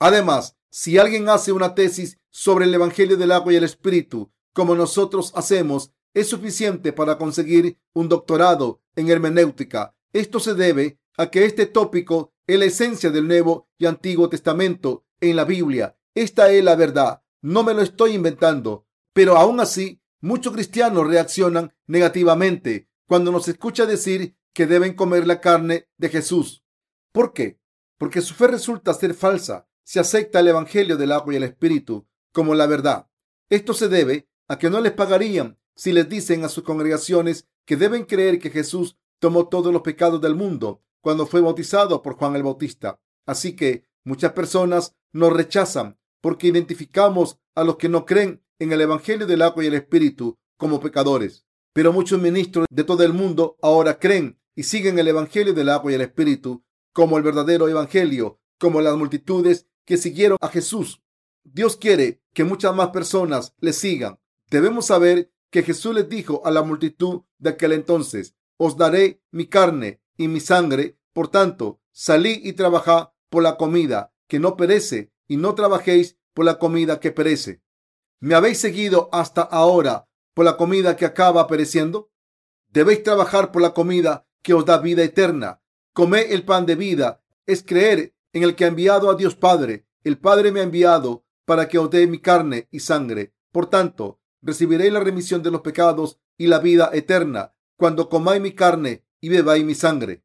Además, 0.00 0.56
si 0.68 0.98
alguien 0.98 1.28
hace 1.28 1.52
una 1.52 1.76
tesis 1.76 2.18
sobre 2.30 2.64
el 2.64 2.74
Evangelio 2.74 3.16
del 3.16 3.30
agua 3.30 3.52
y 3.52 3.56
el 3.56 3.62
Espíritu, 3.62 4.32
como 4.52 4.74
nosotros 4.74 5.30
hacemos, 5.36 5.92
es 6.14 6.30
suficiente 6.30 6.92
para 6.92 7.16
conseguir 7.16 7.78
un 7.92 8.08
doctorado 8.08 8.82
en 8.96 9.08
hermenéutica. 9.08 9.94
Esto 10.12 10.40
se 10.40 10.54
debe 10.54 10.98
a 11.16 11.30
que 11.30 11.44
este 11.44 11.66
tópico 11.66 12.34
es 12.48 12.58
la 12.58 12.64
esencia 12.64 13.10
del 13.10 13.28
Nuevo 13.28 13.68
y 13.78 13.86
Antiguo 13.86 14.28
Testamento 14.28 15.04
en 15.20 15.36
la 15.36 15.44
Biblia. 15.44 15.96
Esta 16.12 16.50
es 16.50 16.64
la 16.64 16.74
verdad. 16.74 17.22
No 17.40 17.62
me 17.62 17.72
lo 17.72 17.82
estoy 17.82 18.14
inventando. 18.14 18.88
Pero 19.12 19.36
aún 19.36 19.60
así, 19.60 20.02
muchos 20.20 20.52
cristianos 20.52 21.06
reaccionan 21.06 21.72
negativamente 21.86 22.88
cuando 23.06 23.30
nos 23.30 23.46
escucha 23.46 23.86
decir 23.86 24.36
que 24.52 24.66
deben 24.66 24.94
comer 24.94 25.24
la 25.24 25.40
carne 25.40 25.86
de 25.98 26.08
Jesús. 26.08 26.64
¿Por 27.12 27.32
qué? 27.32 27.60
Porque 28.04 28.20
su 28.20 28.34
fe 28.34 28.48
resulta 28.48 28.92
ser 28.92 29.14
falsa 29.14 29.66
si 29.82 29.98
acepta 29.98 30.40
el 30.40 30.48
Evangelio 30.48 30.98
del 30.98 31.10
agua 31.10 31.32
y 31.32 31.38
el 31.38 31.42
Espíritu 31.42 32.06
como 32.34 32.54
la 32.54 32.66
verdad. 32.66 33.08
Esto 33.48 33.72
se 33.72 33.88
debe 33.88 34.28
a 34.46 34.58
que 34.58 34.68
no 34.68 34.82
les 34.82 34.92
pagarían 34.92 35.58
si 35.74 35.90
les 35.90 36.06
dicen 36.06 36.44
a 36.44 36.50
sus 36.50 36.64
congregaciones 36.64 37.48
que 37.64 37.78
deben 37.78 38.04
creer 38.04 38.38
que 38.38 38.50
Jesús 38.50 38.98
tomó 39.20 39.48
todos 39.48 39.72
los 39.72 39.80
pecados 39.80 40.20
del 40.20 40.34
mundo 40.34 40.82
cuando 41.00 41.24
fue 41.24 41.40
bautizado 41.40 42.02
por 42.02 42.16
Juan 42.16 42.36
el 42.36 42.42
Bautista. 42.42 43.00
Así 43.24 43.56
que 43.56 43.86
muchas 44.04 44.32
personas 44.32 44.94
nos 45.14 45.32
rechazan 45.32 45.98
porque 46.20 46.48
identificamos 46.48 47.38
a 47.54 47.64
los 47.64 47.76
que 47.76 47.88
no 47.88 48.04
creen 48.04 48.44
en 48.58 48.72
el 48.72 48.82
Evangelio 48.82 49.26
del 49.26 49.40
agua 49.40 49.64
y 49.64 49.68
el 49.68 49.74
Espíritu 49.74 50.36
como 50.58 50.78
pecadores. 50.78 51.46
Pero 51.72 51.90
muchos 51.90 52.20
ministros 52.20 52.66
de 52.68 52.84
todo 52.84 53.02
el 53.02 53.14
mundo 53.14 53.56
ahora 53.62 53.98
creen 53.98 54.38
y 54.54 54.64
siguen 54.64 54.98
el 54.98 55.08
Evangelio 55.08 55.54
del 55.54 55.70
agua 55.70 55.90
y 55.90 55.94
el 55.94 56.02
Espíritu 56.02 56.63
como 56.94 57.18
el 57.18 57.24
verdadero 57.24 57.68
Evangelio, 57.68 58.40
como 58.58 58.80
las 58.80 58.96
multitudes 58.96 59.66
que 59.84 59.98
siguieron 59.98 60.38
a 60.40 60.48
Jesús. 60.48 61.02
Dios 61.42 61.76
quiere 61.76 62.22
que 62.32 62.44
muchas 62.44 62.74
más 62.74 62.88
personas 62.88 63.54
le 63.58 63.74
sigan. 63.74 64.18
Debemos 64.48 64.86
saber 64.86 65.30
que 65.50 65.62
Jesús 65.62 65.94
les 65.94 66.08
dijo 66.08 66.40
a 66.46 66.50
la 66.50 66.62
multitud 66.62 67.22
de 67.38 67.50
aquel 67.50 67.72
entonces, 67.72 68.36
os 68.56 68.76
daré 68.76 69.22
mi 69.30 69.46
carne 69.46 70.00
y 70.16 70.28
mi 70.28 70.40
sangre, 70.40 70.98
por 71.12 71.28
tanto, 71.28 71.80
salí 71.92 72.40
y 72.42 72.54
trabajad 72.54 73.10
por 73.28 73.42
la 73.42 73.56
comida 73.56 74.14
que 74.28 74.38
no 74.38 74.56
perece 74.56 75.12
y 75.26 75.36
no 75.36 75.54
trabajéis 75.54 76.16
por 76.32 76.44
la 76.44 76.58
comida 76.58 77.00
que 77.00 77.10
perece. 77.10 77.62
¿Me 78.20 78.34
habéis 78.34 78.58
seguido 78.58 79.08
hasta 79.12 79.42
ahora 79.42 80.08
por 80.32 80.44
la 80.44 80.56
comida 80.56 80.96
que 80.96 81.06
acaba 81.06 81.46
pereciendo? 81.46 82.10
Debéis 82.68 83.02
trabajar 83.02 83.52
por 83.52 83.62
la 83.62 83.74
comida 83.74 84.26
que 84.42 84.54
os 84.54 84.64
da 84.64 84.78
vida 84.78 85.02
eterna. 85.02 85.63
Comed 85.94 86.32
el 86.32 86.44
pan 86.44 86.66
de 86.66 86.74
vida, 86.74 87.22
es 87.46 87.62
creer 87.62 88.16
en 88.32 88.42
el 88.42 88.56
que 88.56 88.64
ha 88.64 88.68
enviado 88.68 89.10
a 89.10 89.14
Dios 89.14 89.36
Padre. 89.36 89.86
El 90.02 90.18
Padre 90.18 90.50
me 90.50 90.58
ha 90.58 90.64
enviado 90.64 91.24
para 91.44 91.68
que 91.68 91.78
os 91.78 91.88
dé 91.88 92.08
mi 92.08 92.18
carne 92.18 92.66
y 92.72 92.80
sangre. 92.80 93.32
Por 93.52 93.70
tanto, 93.70 94.20
recibiréis 94.42 94.92
la 94.92 94.98
remisión 94.98 95.44
de 95.44 95.52
los 95.52 95.60
pecados 95.60 96.18
y 96.36 96.48
la 96.48 96.58
vida 96.58 96.90
eterna 96.92 97.54
cuando 97.76 98.08
comáis 98.08 98.42
mi 98.42 98.56
carne 98.56 99.04
y 99.20 99.28
bebáis 99.28 99.64
mi 99.64 99.76
sangre. 99.76 100.24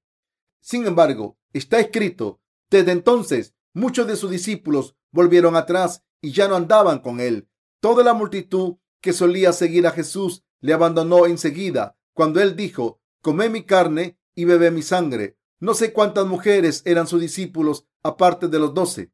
Sin 0.59 0.87
embargo, 0.87 1.37
está 1.53 1.79
escrito, 1.79 2.41
desde 2.71 2.91
entonces 2.91 3.53
muchos 3.71 4.07
de 4.07 4.15
sus 4.15 4.31
discípulos 4.31 4.95
volvieron 5.11 5.55
atrás 5.55 6.03
y 6.19 6.31
ya 6.31 6.47
no 6.47 6.55
andaban 6.55 6.97
con 6.97 7.19
él. 7.19 7.47
Toda 7.79 8.03
la 8.03 8.15
multitud 8.15 8.77
que 9.01 9.13
solía 9.13 9.53
seguir 9.53 9.85
a 9.85 9.91
Jesús 9.91 10.43
le 10.61 10.73
abandonó 10.73 11.27
enseguida 11.27 11.95
cuando 12.13 12.41
él 12.41 12.55
dijo, 12.55 13.01
come 13.21 13.49
mi 13.49 13.65
carne 13.65 14.17
y 14.33 14.45
bebe 14.45 14.71
mi 14.71 14.81
sangre. 14.81 15.38
No 15.59 15.73
sé 15.73 15.91
cuántas 15.91 16.25
mujeres 16.25 16.81
eran 16.85 17.07
sus 17.07 17.19
discípulos 17.19 17.85
aparte 18.01 18.47
de 18.47 18.59
los 18.59 18.73
doce, 18.73 19.11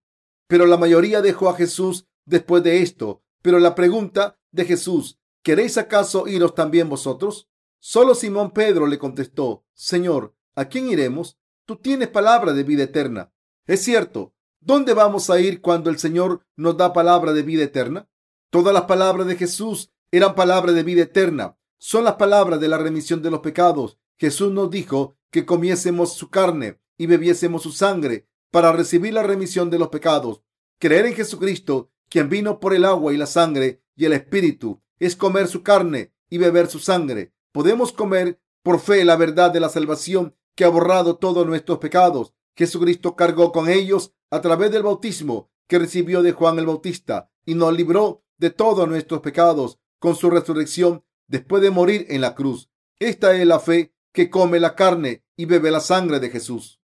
pero 0.47 0.65
la 0.65 0.77
mayoría 0.77 1.21
dejó 1.21 1.49
a 1.49 1.55
Jesús 1.55 2.07
después 2.25 2.63
de 2.63 2.81
esto. 2.81 3.23
Pero 3.41 3.59
la 3.59 3.75
pregunta 3.75 4.39
de 4.51 4.65
Jesús, 4.65 5.19
¿queréis 5.43 5.77
acaso 5.77 6.27
iros 6.27 6.55
también 6.55 6.89
vosotros? 6.89 7.49
Solo 7.79 8.15
Simón 8.15 8.51
Pedro 8.51 8.87
le 8.87 8.97
contestó, 8.97 9.65
Señor, 9.73 10.35
¿a 10.55 10.65
quién 10.65 10.89
iremos? 10.89 11.37
Tú 11.65 11.77
tienes 11.77 12.07
palabra 12.07 12.53
de 12.53 12.63
vida 12.63 12.83
eterna. 12.83 13.33
Es 13.65 13.83
cierto, 13.83 14.33
¿dónde 14.59 14.93
vamos 14.93 15.29
a 15.29 15.39
ir 15.39 15.61
cuando 15.61 15.89
el 15.89 15.97
Señor 15.97 16.45
nos 16.55 16.77
da 16.77 16.93
palabra 16.93 17.33
de 17.33 17.43
vida 17.43 17.63
eterna? 17.63 18.07
Todas 18.51 18.73
las 18.73 18.83
palabras 18.83 19.27
de 19.27 19.35
Jesús 19.35 19.91
eran 20.11 20.35
palabras 20.35 20.75
de 20.75 20.83
vida 20.83 21.01
eterna. 21.03 21.57
Son 21.77 22.03
las 22.03 22.15
palabras 22.15 22.59
de 22.59 22.67
la 22.67 22.77
remisión 22.77 23.21
de 23.21 23.31
los 23.31 23.41
pecados. 23.41 23.99
Jesús 24.17 24.51
nos 24.51 24.69
dijo 24.69 25.15
que 25.36 25.46
comiésemos 25.46 26.13
su 26.13 26.30
carne 26.30 26.80
y 26.98 27.08
bebiésemos 27.08 27.62
su 27.62 27.74
sangre 27.74 28.25
para 28.51 28.72
recibir 28.72 29.13
la 29.13 29.22
remisión 29.22 29.70
de 29.70 29.77
los 29.77 29.89
pecados. 29.89 30.42
Creer 30.80 31.08
en 31.08 31.13
Jesucristo, 31.13 31.92
quien 32.08 32.30
vino 32.30 32.62
por 32.62 32.74
el 32.74 32.86
agua 32.86 33.13
y 33.13 33.18
la 33.18 33.25
sangre 33.25 33.82
y 33.98 34.06
el 34.06 34.13
Espíritu, 34.13 34.82
es 34.98 35.18
comer 35.18 35.50
su 35.50 35.62
carne 35.62 36.13
y 36.30 36.38
beber 36.38 36.68
su 36.68 36.80
sangre. 36.80 37.34
Podemos 37.51 37.92
comer 37.92 38.39
por 38.63 38.80
fe 38.80 39.04
la 39.04 39.18
verdad 39.18 39.51
de 39.51 39.60
la 39.60 39.68
salvación 39.68 40.38
que 40.56 40.63
ha 40.63 40.70
borrado 40.70 41.18
todos 41.18 41.46
nuestros 41.46 41.80
pecados. 41.80 42.34
Jesucristo 42.56 43.18
cargó 43.18 43.51
con 43.51 43.68
ellos 43.68 44.13
a 44.30 44.39
través 44.39 44.72
del 44.72 44.84
bautismo 44.84 45.51
que 45.68 45.80
recibió 45.80 46.24
de 46.24 46.32
Juan 46.32 46.60
el 46.60 46.68
Bautista 46.68 47.30
y 47.46 47.56
nos 47.56 47.75
libró 47.75 48.24
de 48.38 48.51
todos 48.51 48.88
nuestros 48.88 49.20
pecados 49.20 49.80
con 50.00 50.15
su 50.15 50.30
resurrección 50.30 51.04
después 51.27 51.62
de 51.62 51.72
morir 51.72 52.06
en 52.08 52.22
la 52.22 52.36
cruz. 52.36 52.70
Esta 53.00 53.36
es 53.36 53.46
la 53.46 53.60
fe 53.60 53.94
que 54.15 54.31
come 54.31 54.60
la 54.60 54.74
carne 54.74 55.24
y 55.36 55.45
bebe 55.45 55.69
la 55.69 55.81
sangre 55.81 56.19
de 56.19 56.31
Jesús. 56.31 56.79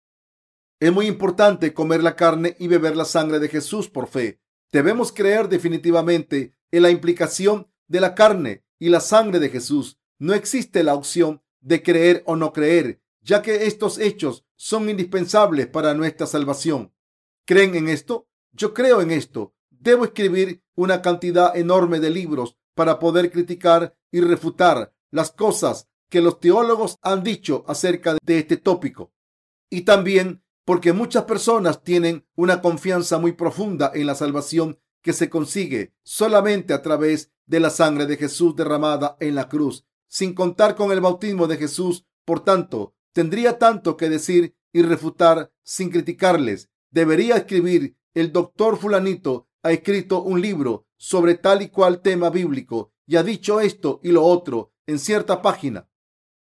Es 0.81 0.91
muy 0.91 1.07
importante 1.07 1.73
comer 1.73 2.01
la 2.03 2.15
carne 2.15 2.55
y 2.59 2.67
beber 2.67 2.97
la 2.97 3.05
sangre 3.05 3.39
de 3.39 3.47
Jesús 3.47 3.89
por 3.89 4.07
fe. 4.07 4.41
Debemos 4.71 5.11
creer 5.11 5.47
definitivamente 5.47 6.55
en 6.71 6.83
la 6.83 6.89
implicación 6.89 7.71
de 7.87 8.01
la 8.01 8.15
carne 8.15 8.63
y 8.79 8.89
la 8.89 8.99
sangre 8.99 9.39
de 9.39 9.49
Jesús. 9.49 9.99
No 10.17 10.33
existe 10.33 10.83
la 10.83 10.95
opción 10.95 11.41
de 11.61 11.83
creer 11.83 12.23
o 12.25 12.35
no 12.35 12.51
creer, 12.51 13.01
ya 13.21 13.41
que 13.41 13.67
estos 13.67 13.99
hechos 13.99 14.45
son 14.55 14.89
indispensables 14.89 15.67
para 15.67 15.93
nuestra 15.93 16.27
salvación. 16.27 16.93
¿Creen 17.45 17.75
en 17.75 17.89
esto? 17.89 18.27
Yo 18.53 18.73
creo 18.73 19.01
en 19.01 19.11
esto. 19.11 19.53
Debo 19.69 20.05
escribir 20.05 20.63
una 20.75 21.01
cantidad 21.01 21.55
enorme 21.55 21.99
de 21.99 22.09
libros 22.09 22.57
para 22.73 22.99
poder 22.99 23.31
criticar 23.31 23.95
y 24.11 24.21
refutar 24.21 24.93
las 25.11 25.31
cosas 25.31 25.89
que 26.09 26.21
los 26.21 26.39
teólogos 26.39 26.97
han 27.01 27.23
dicho 27.23 27.63
acerca 27.67 28.17
de 28.23 28.39
este 28.39 28.57
tópico. 28.57 29.13
Y 29.69 29.81
también 29.81 30.43
porque 30.65 30.93
muchas 30.93 31.23
personas 31.23 31.83
tienen 31.83 32.25
una 32.35 32.61
confianza 32.61 33.17
muy 33.17 33.31
profunda 33.31 33.91
en 33.93 34.05
la 34.05 34.15
salvación 34.15 34.79
que 35.01 35.13
se 35.13 35.29
consigue 35.29 35.93
solamente 36.03 36.73
a 36.73 36.81
través 36.81 37.31
de 37.45 37.59
la 37.59 37.69
sangre 37.69 38.05
de 38.05 38.17
Jesús 38.17 38.55
derramada 38.55 39.17
en 39.19 39.35
la 39.35 39.49
cruz, 39.49 39.85
sin 40.07 40.33
contar 40.33 40.75
con 40.75 40.91
el 40.91 41.01
bautismo 41.01 41.47
de 41.47 41.57
Jesús. 41.57 42.05
Por 42.25 42.43
tanto, 42.43 42.95
tendría 43.13 43.57
tanto 43.57 43.97
que 43.97 44.09
decir 44.09 44.55
y 44.71 44.83
refutar 44.83 45.51
sin 45.63 45.89
criticarles. 45.89 46.69
Debería 46.91 47.37
escribir 47.37 47.97
el 48.13 48.31
doctor 48.31 48.77
fulanito 48.77 49.47
ha 49.63 49.71
escrito 49.71 50.21
un 50.21 50.41
libro 50.41 50.87
sobre 50.97 51.35
tal 51.35 51.61
y 51.61 51.69
cual 51.69 52.01
tema 52.01 52.29
bíblico 52.29 52.91
y 53.05 53.15
ha 53.15 53.23
dicho 53.23 53.59
esto 53.59 53.99
y 54.03 54.11
lo 54.11 54.23
otro 54.23 54.73
en 54.87 54.99
cierta 54.99 55.41
página, 55.41 55.88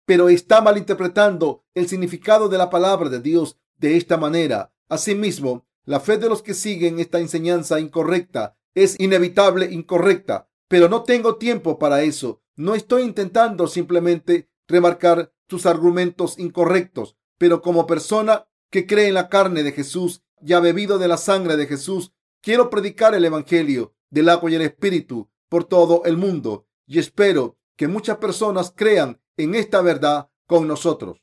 pero 0.06 0.28
está 0.28 0.60
malinterpretando 0.62 1.64
el 1.74 1.88
significado 1.88 2.48
de 2.48 2.56
la 2.56 2.70
palabra 2.70 3.10
de 3.10 3.20
Dios 3.20 3.58
de 3.76 3.96
esta 3.96 4.16
manera. 4.16 4.72
Asimismo, 4.88 5.66
la 5.84 6.00
fe 6.00 6.16
de 6.16 6.28
los 6.28 6.42
que 6.42 6.54
siguen 6.54 6.98
esta 6.98 7.20
enseñanza 7.20 7.78
incorrecta 7.80 8.56
es 8.74 8.98
inevitable 8.98 9.66
incorrecta, 9.70 10.48
pero 10.68 10.88
no 10.88 11.02
tengo 11.02 11.36
tiempo 11.36 11.78
para 11.78 12.02
eso. 12.02 12.42
No 12.54 12.74
estoy 12.74 13.02
intentando 13.02 13.66
simplemente 13.66 14.48
remarcar 14.68 15.32
sus 15.48 15.66
argumentos 15.66 16.38
incorrectos, 16.38 17.16
pero 17.38 17.60
como 17.60 17.86
persona 17.86 18.48
que 18.70 18.86
cree 18.86 19.08
en 19.08 19.14
la 19.14 19.28
carne 19.28 19.62
de 19.62 19.72
Jesús 19.72 20.22
y 20.40 20.52
ha 20.52 20.60
bebido 20.60 20.98
de 20.98 21.08
la 21.08 21.16
sangre 21.16 21.56
de 21.56 21.66
Jesús, 21.66 22.12
quiero 22.40 22.70
predicar 22.70 23.14
el 23.14 23.24
Evangelio 23.24 23.94
del 24.10 24.28
agua 24.28 24.50
y 24.50 24.54
el 24.54 24.62
Espíritu 24.62 25.28
por 25.48 25.64
todo 25.64 26.02
el 26.04 26.16
mundo 26.16 26.66
y 26.86 26.98
espero 26.98 27.58
que 27.76 27.88
muchas 27.88 28.18
personas 28.18 28.72
crean 28.74 29.20
en 29.36 29.54
esta 29.54 29.80
verdad 29.82 30.28
con 30.46 30.66
nosotros. 30.66 31.22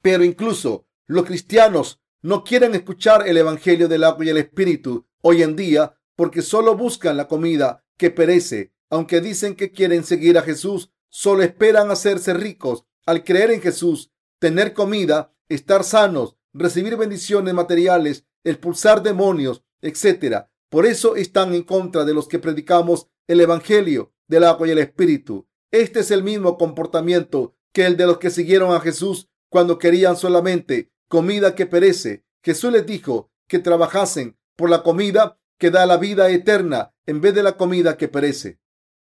Pero 0.00 0.24
incluso 0.24 0.86
los 1.06 1.24
cristianos 1.24 2.00
no 2.22 2.44
quieren 2.44 2.74
escuchar 2.74 3.26
el 3.26 3.36
Evangelio 3.36 3.88
del 3.88 4.04
agua 4.04 4.24
y 4.24 4.28
el 4.28 4.38
Espíritu 4.38 5.06
hoy 5.20 5.42
en 5.42 5.56
día 5.56 5.98
porque 6.16 6.42
solo 6.42 6.76
buscan 6.76 7.16
la 7.16 7.28
comida 7.28 7.84
que 7.96 8.10
perece. 8.10 8.72
Aunque 8.90 9.20
dicen 9.20 9.56
que 9.56 9.72
quieren 9.72 10.04
seguir 10.04 10.38
a 10.38 10.42
Jesús, 10.42 10.90
solo 11.08 11.42
esperan 11.42 11.90
hacerse 11.90 12.34
ricos 12.34 12.84
al 13.06 13.24
creer 13.24 13.50
en 13.50 13.60
Jesús, 13.60 14.12
tener 14.38 14.72
comida, 14.72 15.34
estar 15.48 15.84
sanos, 15.84 16.36
recibir 16.52 16.96
bendiciones 16.96 17.54
materiales, 17.54 18.24
expulsar 18.44 19.02
demonios, 19.02 19.64
etc. 19.80 20.46
Por 20.68 20.86
eso 20.86 21.16
están 21.16 21.54
en 21.54 21.62
contra 21.62 22.04
de 22.04 22.14
los 22.14 22.28
que 22.28 22.38
predicamos 22.38 23.08
el 23.26 23.40
Evangelio 23.40 24.12
del 24.28 24.44
agua 24.44 24.68
y 24.68 24.70
el 24.70 24.78
Espíritu. 24.78 25.48
Este 25.72 26.00
es 26.00 26.10
el 26.10 26.22
mismo 26.22 26.58
comportamiento 26.58 27.56
que 27.72 27.86
el 27.86 27.96
de 27.96 28.06
los 28.06 28.18
que 28.18 28.30
siguieron 28.30 28.74
a 28.74 28.80
Jesús 28.80 29.30
cuando 29.48 29.78
querían 29.78 30.16
solamente 30.16 30.92
comida 31.08 31.54
que 31.54 31.64
perece. 31.64 32.24
Jesús 32.44 32.70
les 32.70 32.84
dijo 32.84 33.30
que 33.48 33.58
trabajasen 33.58 34.38
por 34.54 34.68
la 34.68 34.82
comida 34.82 35.38
que 35.58 35.70
da 35.70 35.86
la 35.86 35.96
vida 35.96 36.28
eterna 36.28 36.94
en 37.06 37.22
vez 37.22 37.34
de 37.34 37.42
la 37.42 37.56
comida 37.56 37.96
que 37.96 38.08
perece. 38.08 38.60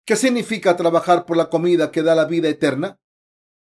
¿Qué 0.05 0.17
significa 0.17 0.77
trabajar 0.77 1.25
por 1.25 1.37
la 1.37 1.51
comida 1.51 1.93
que 1.93 2.03
da 2.03 2.17
la 2.17 2.25
vida 2.25 2.49
eterna? 2.49 3.01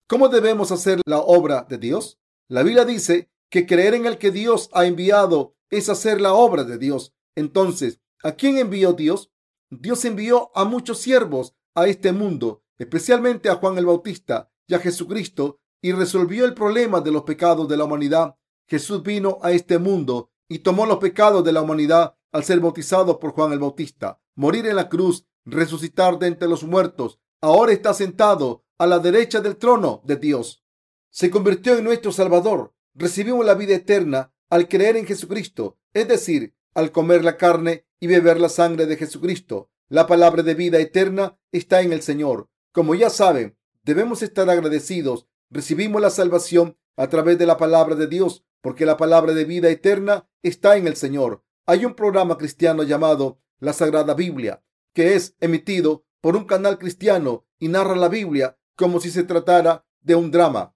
¿Cómo 0.07 0.27
debemos 0.29 0.71
hacer 0.71 1.01
la 1.05 1.19
obra 1.19 1.65
de 1.69 1.77
Dios? 1.77 2.19
La 2.47 2.63
Biblia 2.63 2.85
dice 2.85 3.29
que 3.51 3.67
creer 3.67 3.93
en 3.93 4.07
el 4.07 4.17
que 4.17 4.31
Dios 4.31 4.69
ha 4.73 4.85
enviado 4.85 5.55
es 5.69 5.89
hacer 5.89 6.21
la 6.21 6.33
obra 6.33 6.63
de 6.63 6.79
Dios. 6.79 7.13
Entonces, 7.35 7.99
¿a 8.23 8.31
quién 8.31 8.57
envió 8.57 8.93
Dios? 8.93 9.31
Dios 9.69 10.05
envió 10.05 10.51
a 10.55 10.65
muchos 10.65 10.99
siervos 10.99 11.55
a 11.75 11.87
este 11.87 12.11
mundo, 12.11 12.63
especialmente 12.77 13.49
a 13.49 13.55
Juan 13.55 13.77
el 13.77 13.85
Bautista 13.85 14.51
y 14.67 14.73
a 14.73 14.79
Jesucristo, 14.79 15.59
y 15.81 15.91
resolvió 15.91 16.45
el 16.45 16.53
problema 16.53 17.01
de 17.01 17.11
los 17.11 17.23
pecados 17.23 17.67
de 17.67 17.77
la 17.77 17.83
humanidad. 17.83 18.35
Jesús 18.67 19.03
vino 19.03 19.37
a 19.41 19.51
este 19.51 19.77
mundo 19.77 20.31
y 20.47 20.59
tomó 20.59 20.85
los 20.85 20.97
pecados 20.97 21.43
de 21.43 21.51
la 21.51 21.61
humanidad 21.61 22.15
al 22.31 22.43
ser 22.43 22.59
bautizado 22.59 23.19
por 23.19 23.31
Juan 23.31 23.53
el 23.53 23.59
Bautista, 23.59 24.19
morir 24.35 24.65
en 24.65 24.75
la 24.75 24.89
cruz, 24.89 25.27
resucitar 25.45 26.17
de 26.17 26.27
entre 26.27 26.47
los 26.47 26.63
muertos. 26.63 27.19
Ahora 27.41 27.71
está 27.71 27.93
sentado 27.93 28.65
a 28.77 28.87
la 28.87 28.99
derecha 28.99 29.41
del 29.41 29.57
trono 29.57 30.01
de 30.05 30.15
Dios. 30.15 30.63
Se 31.11 31.29
convirtió 31.29 31.77
en 31.77 31.83
nuestro 31.83 32.11
Salvador 32.11 32.75
recibimos 32.95 33.45
la 33.45 33.53
vida 33.53 33.75
eterna 33.75 34.33
al 34.49 34.67
creer 34.67 34.97
en 34.97 35.05
Jesucristo, 35.05 35.77
es 35.93 36.07
decir, 36.07 36.55
al 36.73 36.91
comer 36.91 37.23
la 37.23 37.37
carne 37.37 37.85
y 37.99 38.07
beber 38.07 38.39
la 38.39 38.49
sangre 38.49 38.85
de 38.85 38.97
Jesucristo. 38.97 39.69
La 39.89 40.07
palabra 40.07 40.41
de 40.43 40.55
vida 40.55 40.79
eterna 40.79 41.37
está 41.51 41.81
en 41.81 41.93
el 41.93 42.01
Señor. 42.01 42.49
Como 42.75 42.93
ya 42.93 43.09
saben, 43.09 43.57
debemos 43.83 44.21
estar 44.21 44.49
agradecidos. 44.49 45.29
Recibimos 45.49 46.01
la 46.01 46.09
salvación 46.09 46.77
a 46.97 47.07
través 47.07 47.37
de 47.37 47.45
la 47.45 47.55
palabra 47.55 47.95
de 47.95 48.07
Dios, 48.07 48.43
porque 48.59 48.85
la 48.85 48.97
palabra 48.97 49.33
de 49.33 49.45
vida 49.45 49.69
eterna 49.69 50.27
está 50.43 50.75
en 50.75 50.85
el 50.85 50.97
Señor. 50.97 51.41
Hay 51.65 51.85
un 51.85 51.93
programa 51.95 52.37
cristiano 52.37 52.83
llamado 52.83 53.39
La 53.59 53.71
Sagrada 53.71 54.13
Biblia, 54.13 54.61
que 54.93 55.15
es 55.15 55.37
emitido 55.39 56.03
por 56.19 56.35
un 56.35 56.43
canal 56.43 56.77
cristiano 56.77 57.45
y 57.59 57.69
narra 57.69 57.95
la 57.95 58.09
Biblia 58.09 58.57
como 58.75 58.99
si 58.99 59.09
se 59.09 59.23
tratara 59.23 59.85
de 60.01 60.15
un 60.15 60.29
drama. 60.29 60.75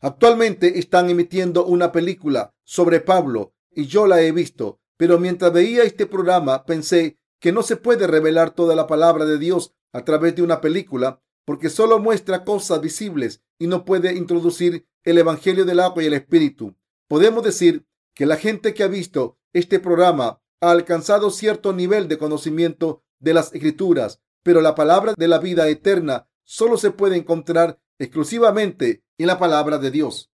Actualmente 0.00 0.78
están 0.78 1.10
emitiendo 1.10 1.66
una 1.66 1.92
película 1.92 2.54
sobre 2.62 3.00
Pablo 3.00 3.52
y 3.70 3.84
yo 3.84 4.06
la 4.06 4.22
he 4.22 4.32
visto, 4.32 4.80
pero 4.96 5.18
mientras 5.18 5.52
veía 5.52 5.82
este 5.82 6.06
programa 6.06 6.64
pensé 6.64 7.18
que 7.38 7.52
no 7.52 7.62
se 7.62 7.76
puede 7.76 8.06
revelar 8.06 8.52
toda 8.52 8.74
la 8.74 8.86
palabra 8.86 9.26
de 9.26 9.36
Dios 9.36 9.74
a 9.92 10.06
través 10.06 10.34
de 10.36 10.42
una 10.42 10.62
película 10.62 11.20
porque 11.44 11.68
solo 11.68 11.98
muestra 11.98 12.44
cosas 12.44 12.80
visibles 12.80 13.42
y 13.58 13.66
no 13.66 13.84
puede 13.84 14.14
introducir 14.14 14.86
el 15.04 15.18
Evangelio 15.18 15.64
del 15.64 15.80
agua 15.80 16.02
y 16.02 16.06
el 16.06 16.14
Espíritu. 16.14 16.76
Podemos 17.08 17.44
decir 17.44 17.86
que 18.14 18.26
la 18.26 18.36
gente 18.36 18.74
que 18.74 18.82
ha 18.82 18.88
visto 18.88 19.38
este 19.52 19.78
programa 19.78 20.40
ha 20.60 20.70
alcanzado 20.70 21.30
cierto 21.30 21.72
nivel 21.72 22.08
de 22.08 22.18
conocimiento 22.18 23.02
de 23.18 23.34
las 23.34 23.52
escrituras, 23.52 24.20
pero 24.42 24.60
la 24.60 24.74
palabra 24.74 25.14
de 25.16 25.28
la 25.28 25.38
vida 25.38 25.68
eterna 25.68 26.28
solo 26.44 26.76
se 26.76 26.90
puede 26.90 27.16
encontrar 27.16 27.80
exclusivamente 27.98 29.04
en 29.18 29.26
la 29.26 29.38
palabra 29.38 29.78
de 29.78 29.90
Dios. 29.90 30.32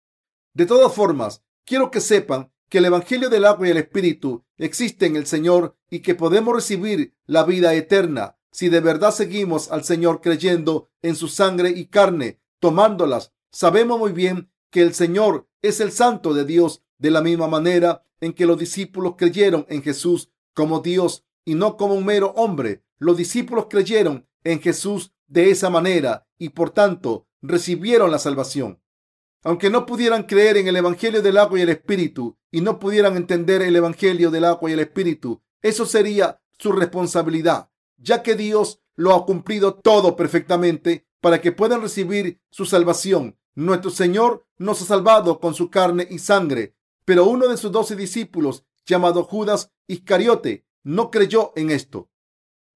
De 0.55 0.67
todas 0.67 0.93
formas, 0.93 1.43
quiero 1.65 1.91
que 1.91 2.01
sepan 2.01 2.53
que 2.69 2.79
el 2.79 2.87
Evangelio 2.87 3.29
del 3.29 3.45
agua 3.45 3.69
y 3.69 3.71
el 3.71 3.77
Espíritu 3.77 4.45
existe 4.57 5.07
en 5.07 5.17
el 5.17 5.27
Señor 5.27 5.77
y 5.91 6.01
que 6.01 6.15
podemos 6.15 6.55
recibir 6.55 7.15
la 7.27 7.45
vida 7.45 7.75
eterna 7.75 8.37
si 8.55 8.69
de 8.69 8.79
verdad 8.79 9.13
seguimos 9.13 9.73
al 9.73 9.83
Señor 9.83 10.21
creyendo 10.21 10.89
en 11.03 11.17
su 11.17 11.27
sangre 11.27 11.71
y 11.71 11.87
carne, 11.87 12.39
tomándolas. 12.61 13.33
Sabemos 13.51 13.99
muy 13.99 14.13
bien 14.13 14.49
que 14.71 14.83
el 14.83 14.95
Señor 14.95 15.49
es 15.61 15.81
el 15.81 15.91
Santo 15.91 16.33
de 16.35 16.45
Dios 16.45 16.85
de 16.99 17.11
la 17.11 17.21
misma 17.21 17.49
manera 17.49 18.05
en 18.21 18.33
que 18.33 18.47
los 18.47 18.57
discípulos 18.57 19.15
creyeron 19.19 19.67
en 19.69 19.83
Jesús 19.83 20.31
como 20.55 20.79
Dios 20.79 21.25
y 21.45 21.57
no 21.57 21.77
como 21.77 21.95
un 21.95 22.05
mero 22.05 22.33
hombre. 22.37 22.85
Los 22.99 23.17
discípulos 23.17 23.67
creyeron 23.69 24.29
en 24.45 24.61
Jesús 24.61 25.13
de 25.27 25.51
esa 25.51 25.69
manera 25.69 26.29
y 26.39 26.51
por 26.51 26.71
tanto 26.71 27.27
recibieron 27.43 28.13
la 28.13 28.21
salvación. 28.21 28.81
Aunque 29.43 29.69
no 29.69 29.85
pudieran 29.85 30.23
creer 30.23 30.59
en 30.59 30.69
el 30.69 30.77
Evangelio 30.77 31.23
del 31.23 31.39
agua 31.39 31.59
y 31.59 31.63
el 31.63 31.71
Espíritu 31.71 32.39
y 32.53 32.61
no 32.61 32.79
pudieran 32.79 33.17
entender 33.17 33.63
el 33.63 33.75
Evangelio 33.75 34.31
del 34.31 34.45
agua 34.45 34.71
y 34.71 34.75
el 34.75 34.81
Espíritu, 34.81 35.43
eso 35.61 35.87
sería 35.87 36.41
su 36.57 36.71
responsabilidad, 36.71 37.69
ya 37.97 38.23
que 38.23 38.35
Dios 38.35 38.81
lo 38.97 39.15
ha 39.15 39.25
cumplido 39.27 39.75
todo 39.75 40.17
perfectamente 40.17 41.07
para 41.21 41.41
que 41.41 41.53
puedan 41.53 41.81
recibir 41.81 42.41
su 42.51 42.67
salvación. 42.67 43.39
Nuestro 43.55 43.91
Señor 43.91 44.47
nos 44.59 44.83
ha 44.83 44.85
salvado 44.85 45.41
con 45.41 45.55
su 45.55 45.71
carne 45.71 46.07
y 46.11 46.19
sangre, 46.19 46.77
pero 47.05 47.25
uno 47.25 47.49
de 47.49 47.57
sus 47.57 47.73
doce 47.73 47.97
discípulos, 47.97 48.65
llamado 48.87 49.25
Judas 49.25 49.73
Iscariote, 49.87 50.67
no 50.83 51.11
creyó 51.11 51.53
en 51.57 51.71
esto. 51.71 52.11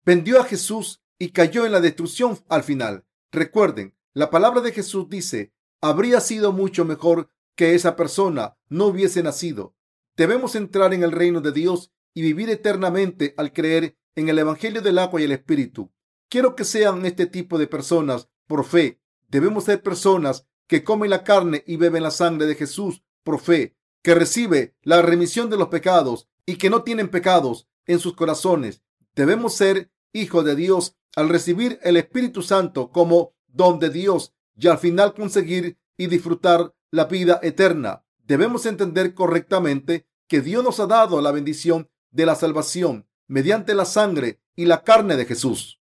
Vendió 0.04 0.40
a 0.40 0.44
Jesús 0.44 1.02
y 1.18 1.30
cayó 1.30 1.66
en 1.66 1.72
la 1.72 1.80
destrucción 1.80 2.38
al 2.48 2.62
final. 2.62 3.04
Recuerden, 3.30 3.94
la 4.14 4.30
palabra 4.30 4.60
de 4.60 4.72
Jesús 4.72 5.08
dice, 5.08 5.52
habría 5.80 6.20
sido 6.20 6.52
mucho 6.52 6.84
mejor 6.84 7.30
que 7.54 7.74
esa 7.74 7.96
persona 7.96 8.56
no 8.68 8.86
hubiese 8.86 9.22
nacido. 9.22 9.74
Debemos 10.16 10.54
entrar 10.54 10.94
en 10.94 11.02
el 11.02 11.12
reino 11.12 11.40
de 11.40 11.52
Dios 11.52 11.92
y 12.14 12.22
vivir 12.22 12.48
eternamente 12.50 13.34
al 13.36 13.52
creer 13.52 13.97
en 14.18 14.28
el 14.28 14.40
Evangelio 14.40 14.82
del 14.82 14.98
agua 14.98 15.20
y 15.20 15.24
el 15.24 15.30
Espíritu. 15.30 15.92
Quiero 16.28 16.56
que 16.56 16.64
sean 16.64 17.06
este 17.06 17.26
tipo 17.26 17.56
de 17.56 17.68
personas 17.68 18.28
por 18.48 18.64
fe. 18.64 19.00
Debemos 19.28 19.64
ser 19.64 19.80
personas 19.80 20.44
que 20.66 20.82
comen 20.82 21.10
la 21.10 21.22
carne 21.22 21.62
y 21.68 21.76
beben 21.76 22.02
la 22.02 22.10
sangre 22.10 22.46
de 22.48 22.56
Jesús 22.56 23.04
por 23.22 23.38
fe, 23.38 23.76
que 24.02 24.16
recibe 24.16 24.74
la 24.82 25.02
remisión 25.02 25.50
de 25.50 25.56
los 25.56 25.68
pecados 25.68 26.28
y 26.46 26.56
que 26.56 26.68
no 26.68 26.82
tienen 26.82 27.08
pecados 27.08 27.68
en 27.86 28.00
sus 28.00 28.14
corazones. 28.14 28.82
Debemos 29.14 29.54
ser 29.54 29.92
hijos 30.12 30.44
de 30.44 30.56
Dios 30.56 30.96
al 31.14 31.28
recibir 31.28 31.78
el 31.84 31.96
Espíritu 31.96 32.42
Santo 32.42 32.90
como 32.90 33.34
don 33.46 33.78
de 33.78 33.90
Dios 33.90 34.34
y 34.56 34.66
al 34.66 34.78
final 34.78 35.14
conseguir 35.14 35.78
y 35.96 36.08
disfrutar 36.08 36.74
la 36.90 37.04
vida 37.04 37.38
eterna. 37.40 38.04
Debemos 38.24 38.66
entender 38.66 39.14
correctamente 39.14 40.08
que 40.26 40.40
Dios 40.40 40.64
nos 40.64 40.80
ha 40.80 40.88
dado 40.88 41.22
la 41.22 41.30
bendición 41.30 41.88
de 42.10 42.26
la 42.26 42.34
salvación 42.34 43.07
mediante 43.28 43.74
la 43.74 43.84
sangre 43.84 44.40
y 44.56 44.64
la 44.64 44.82
carne 44.82 45.16
de 45.16 45.26
Jesús. 45.26 45.80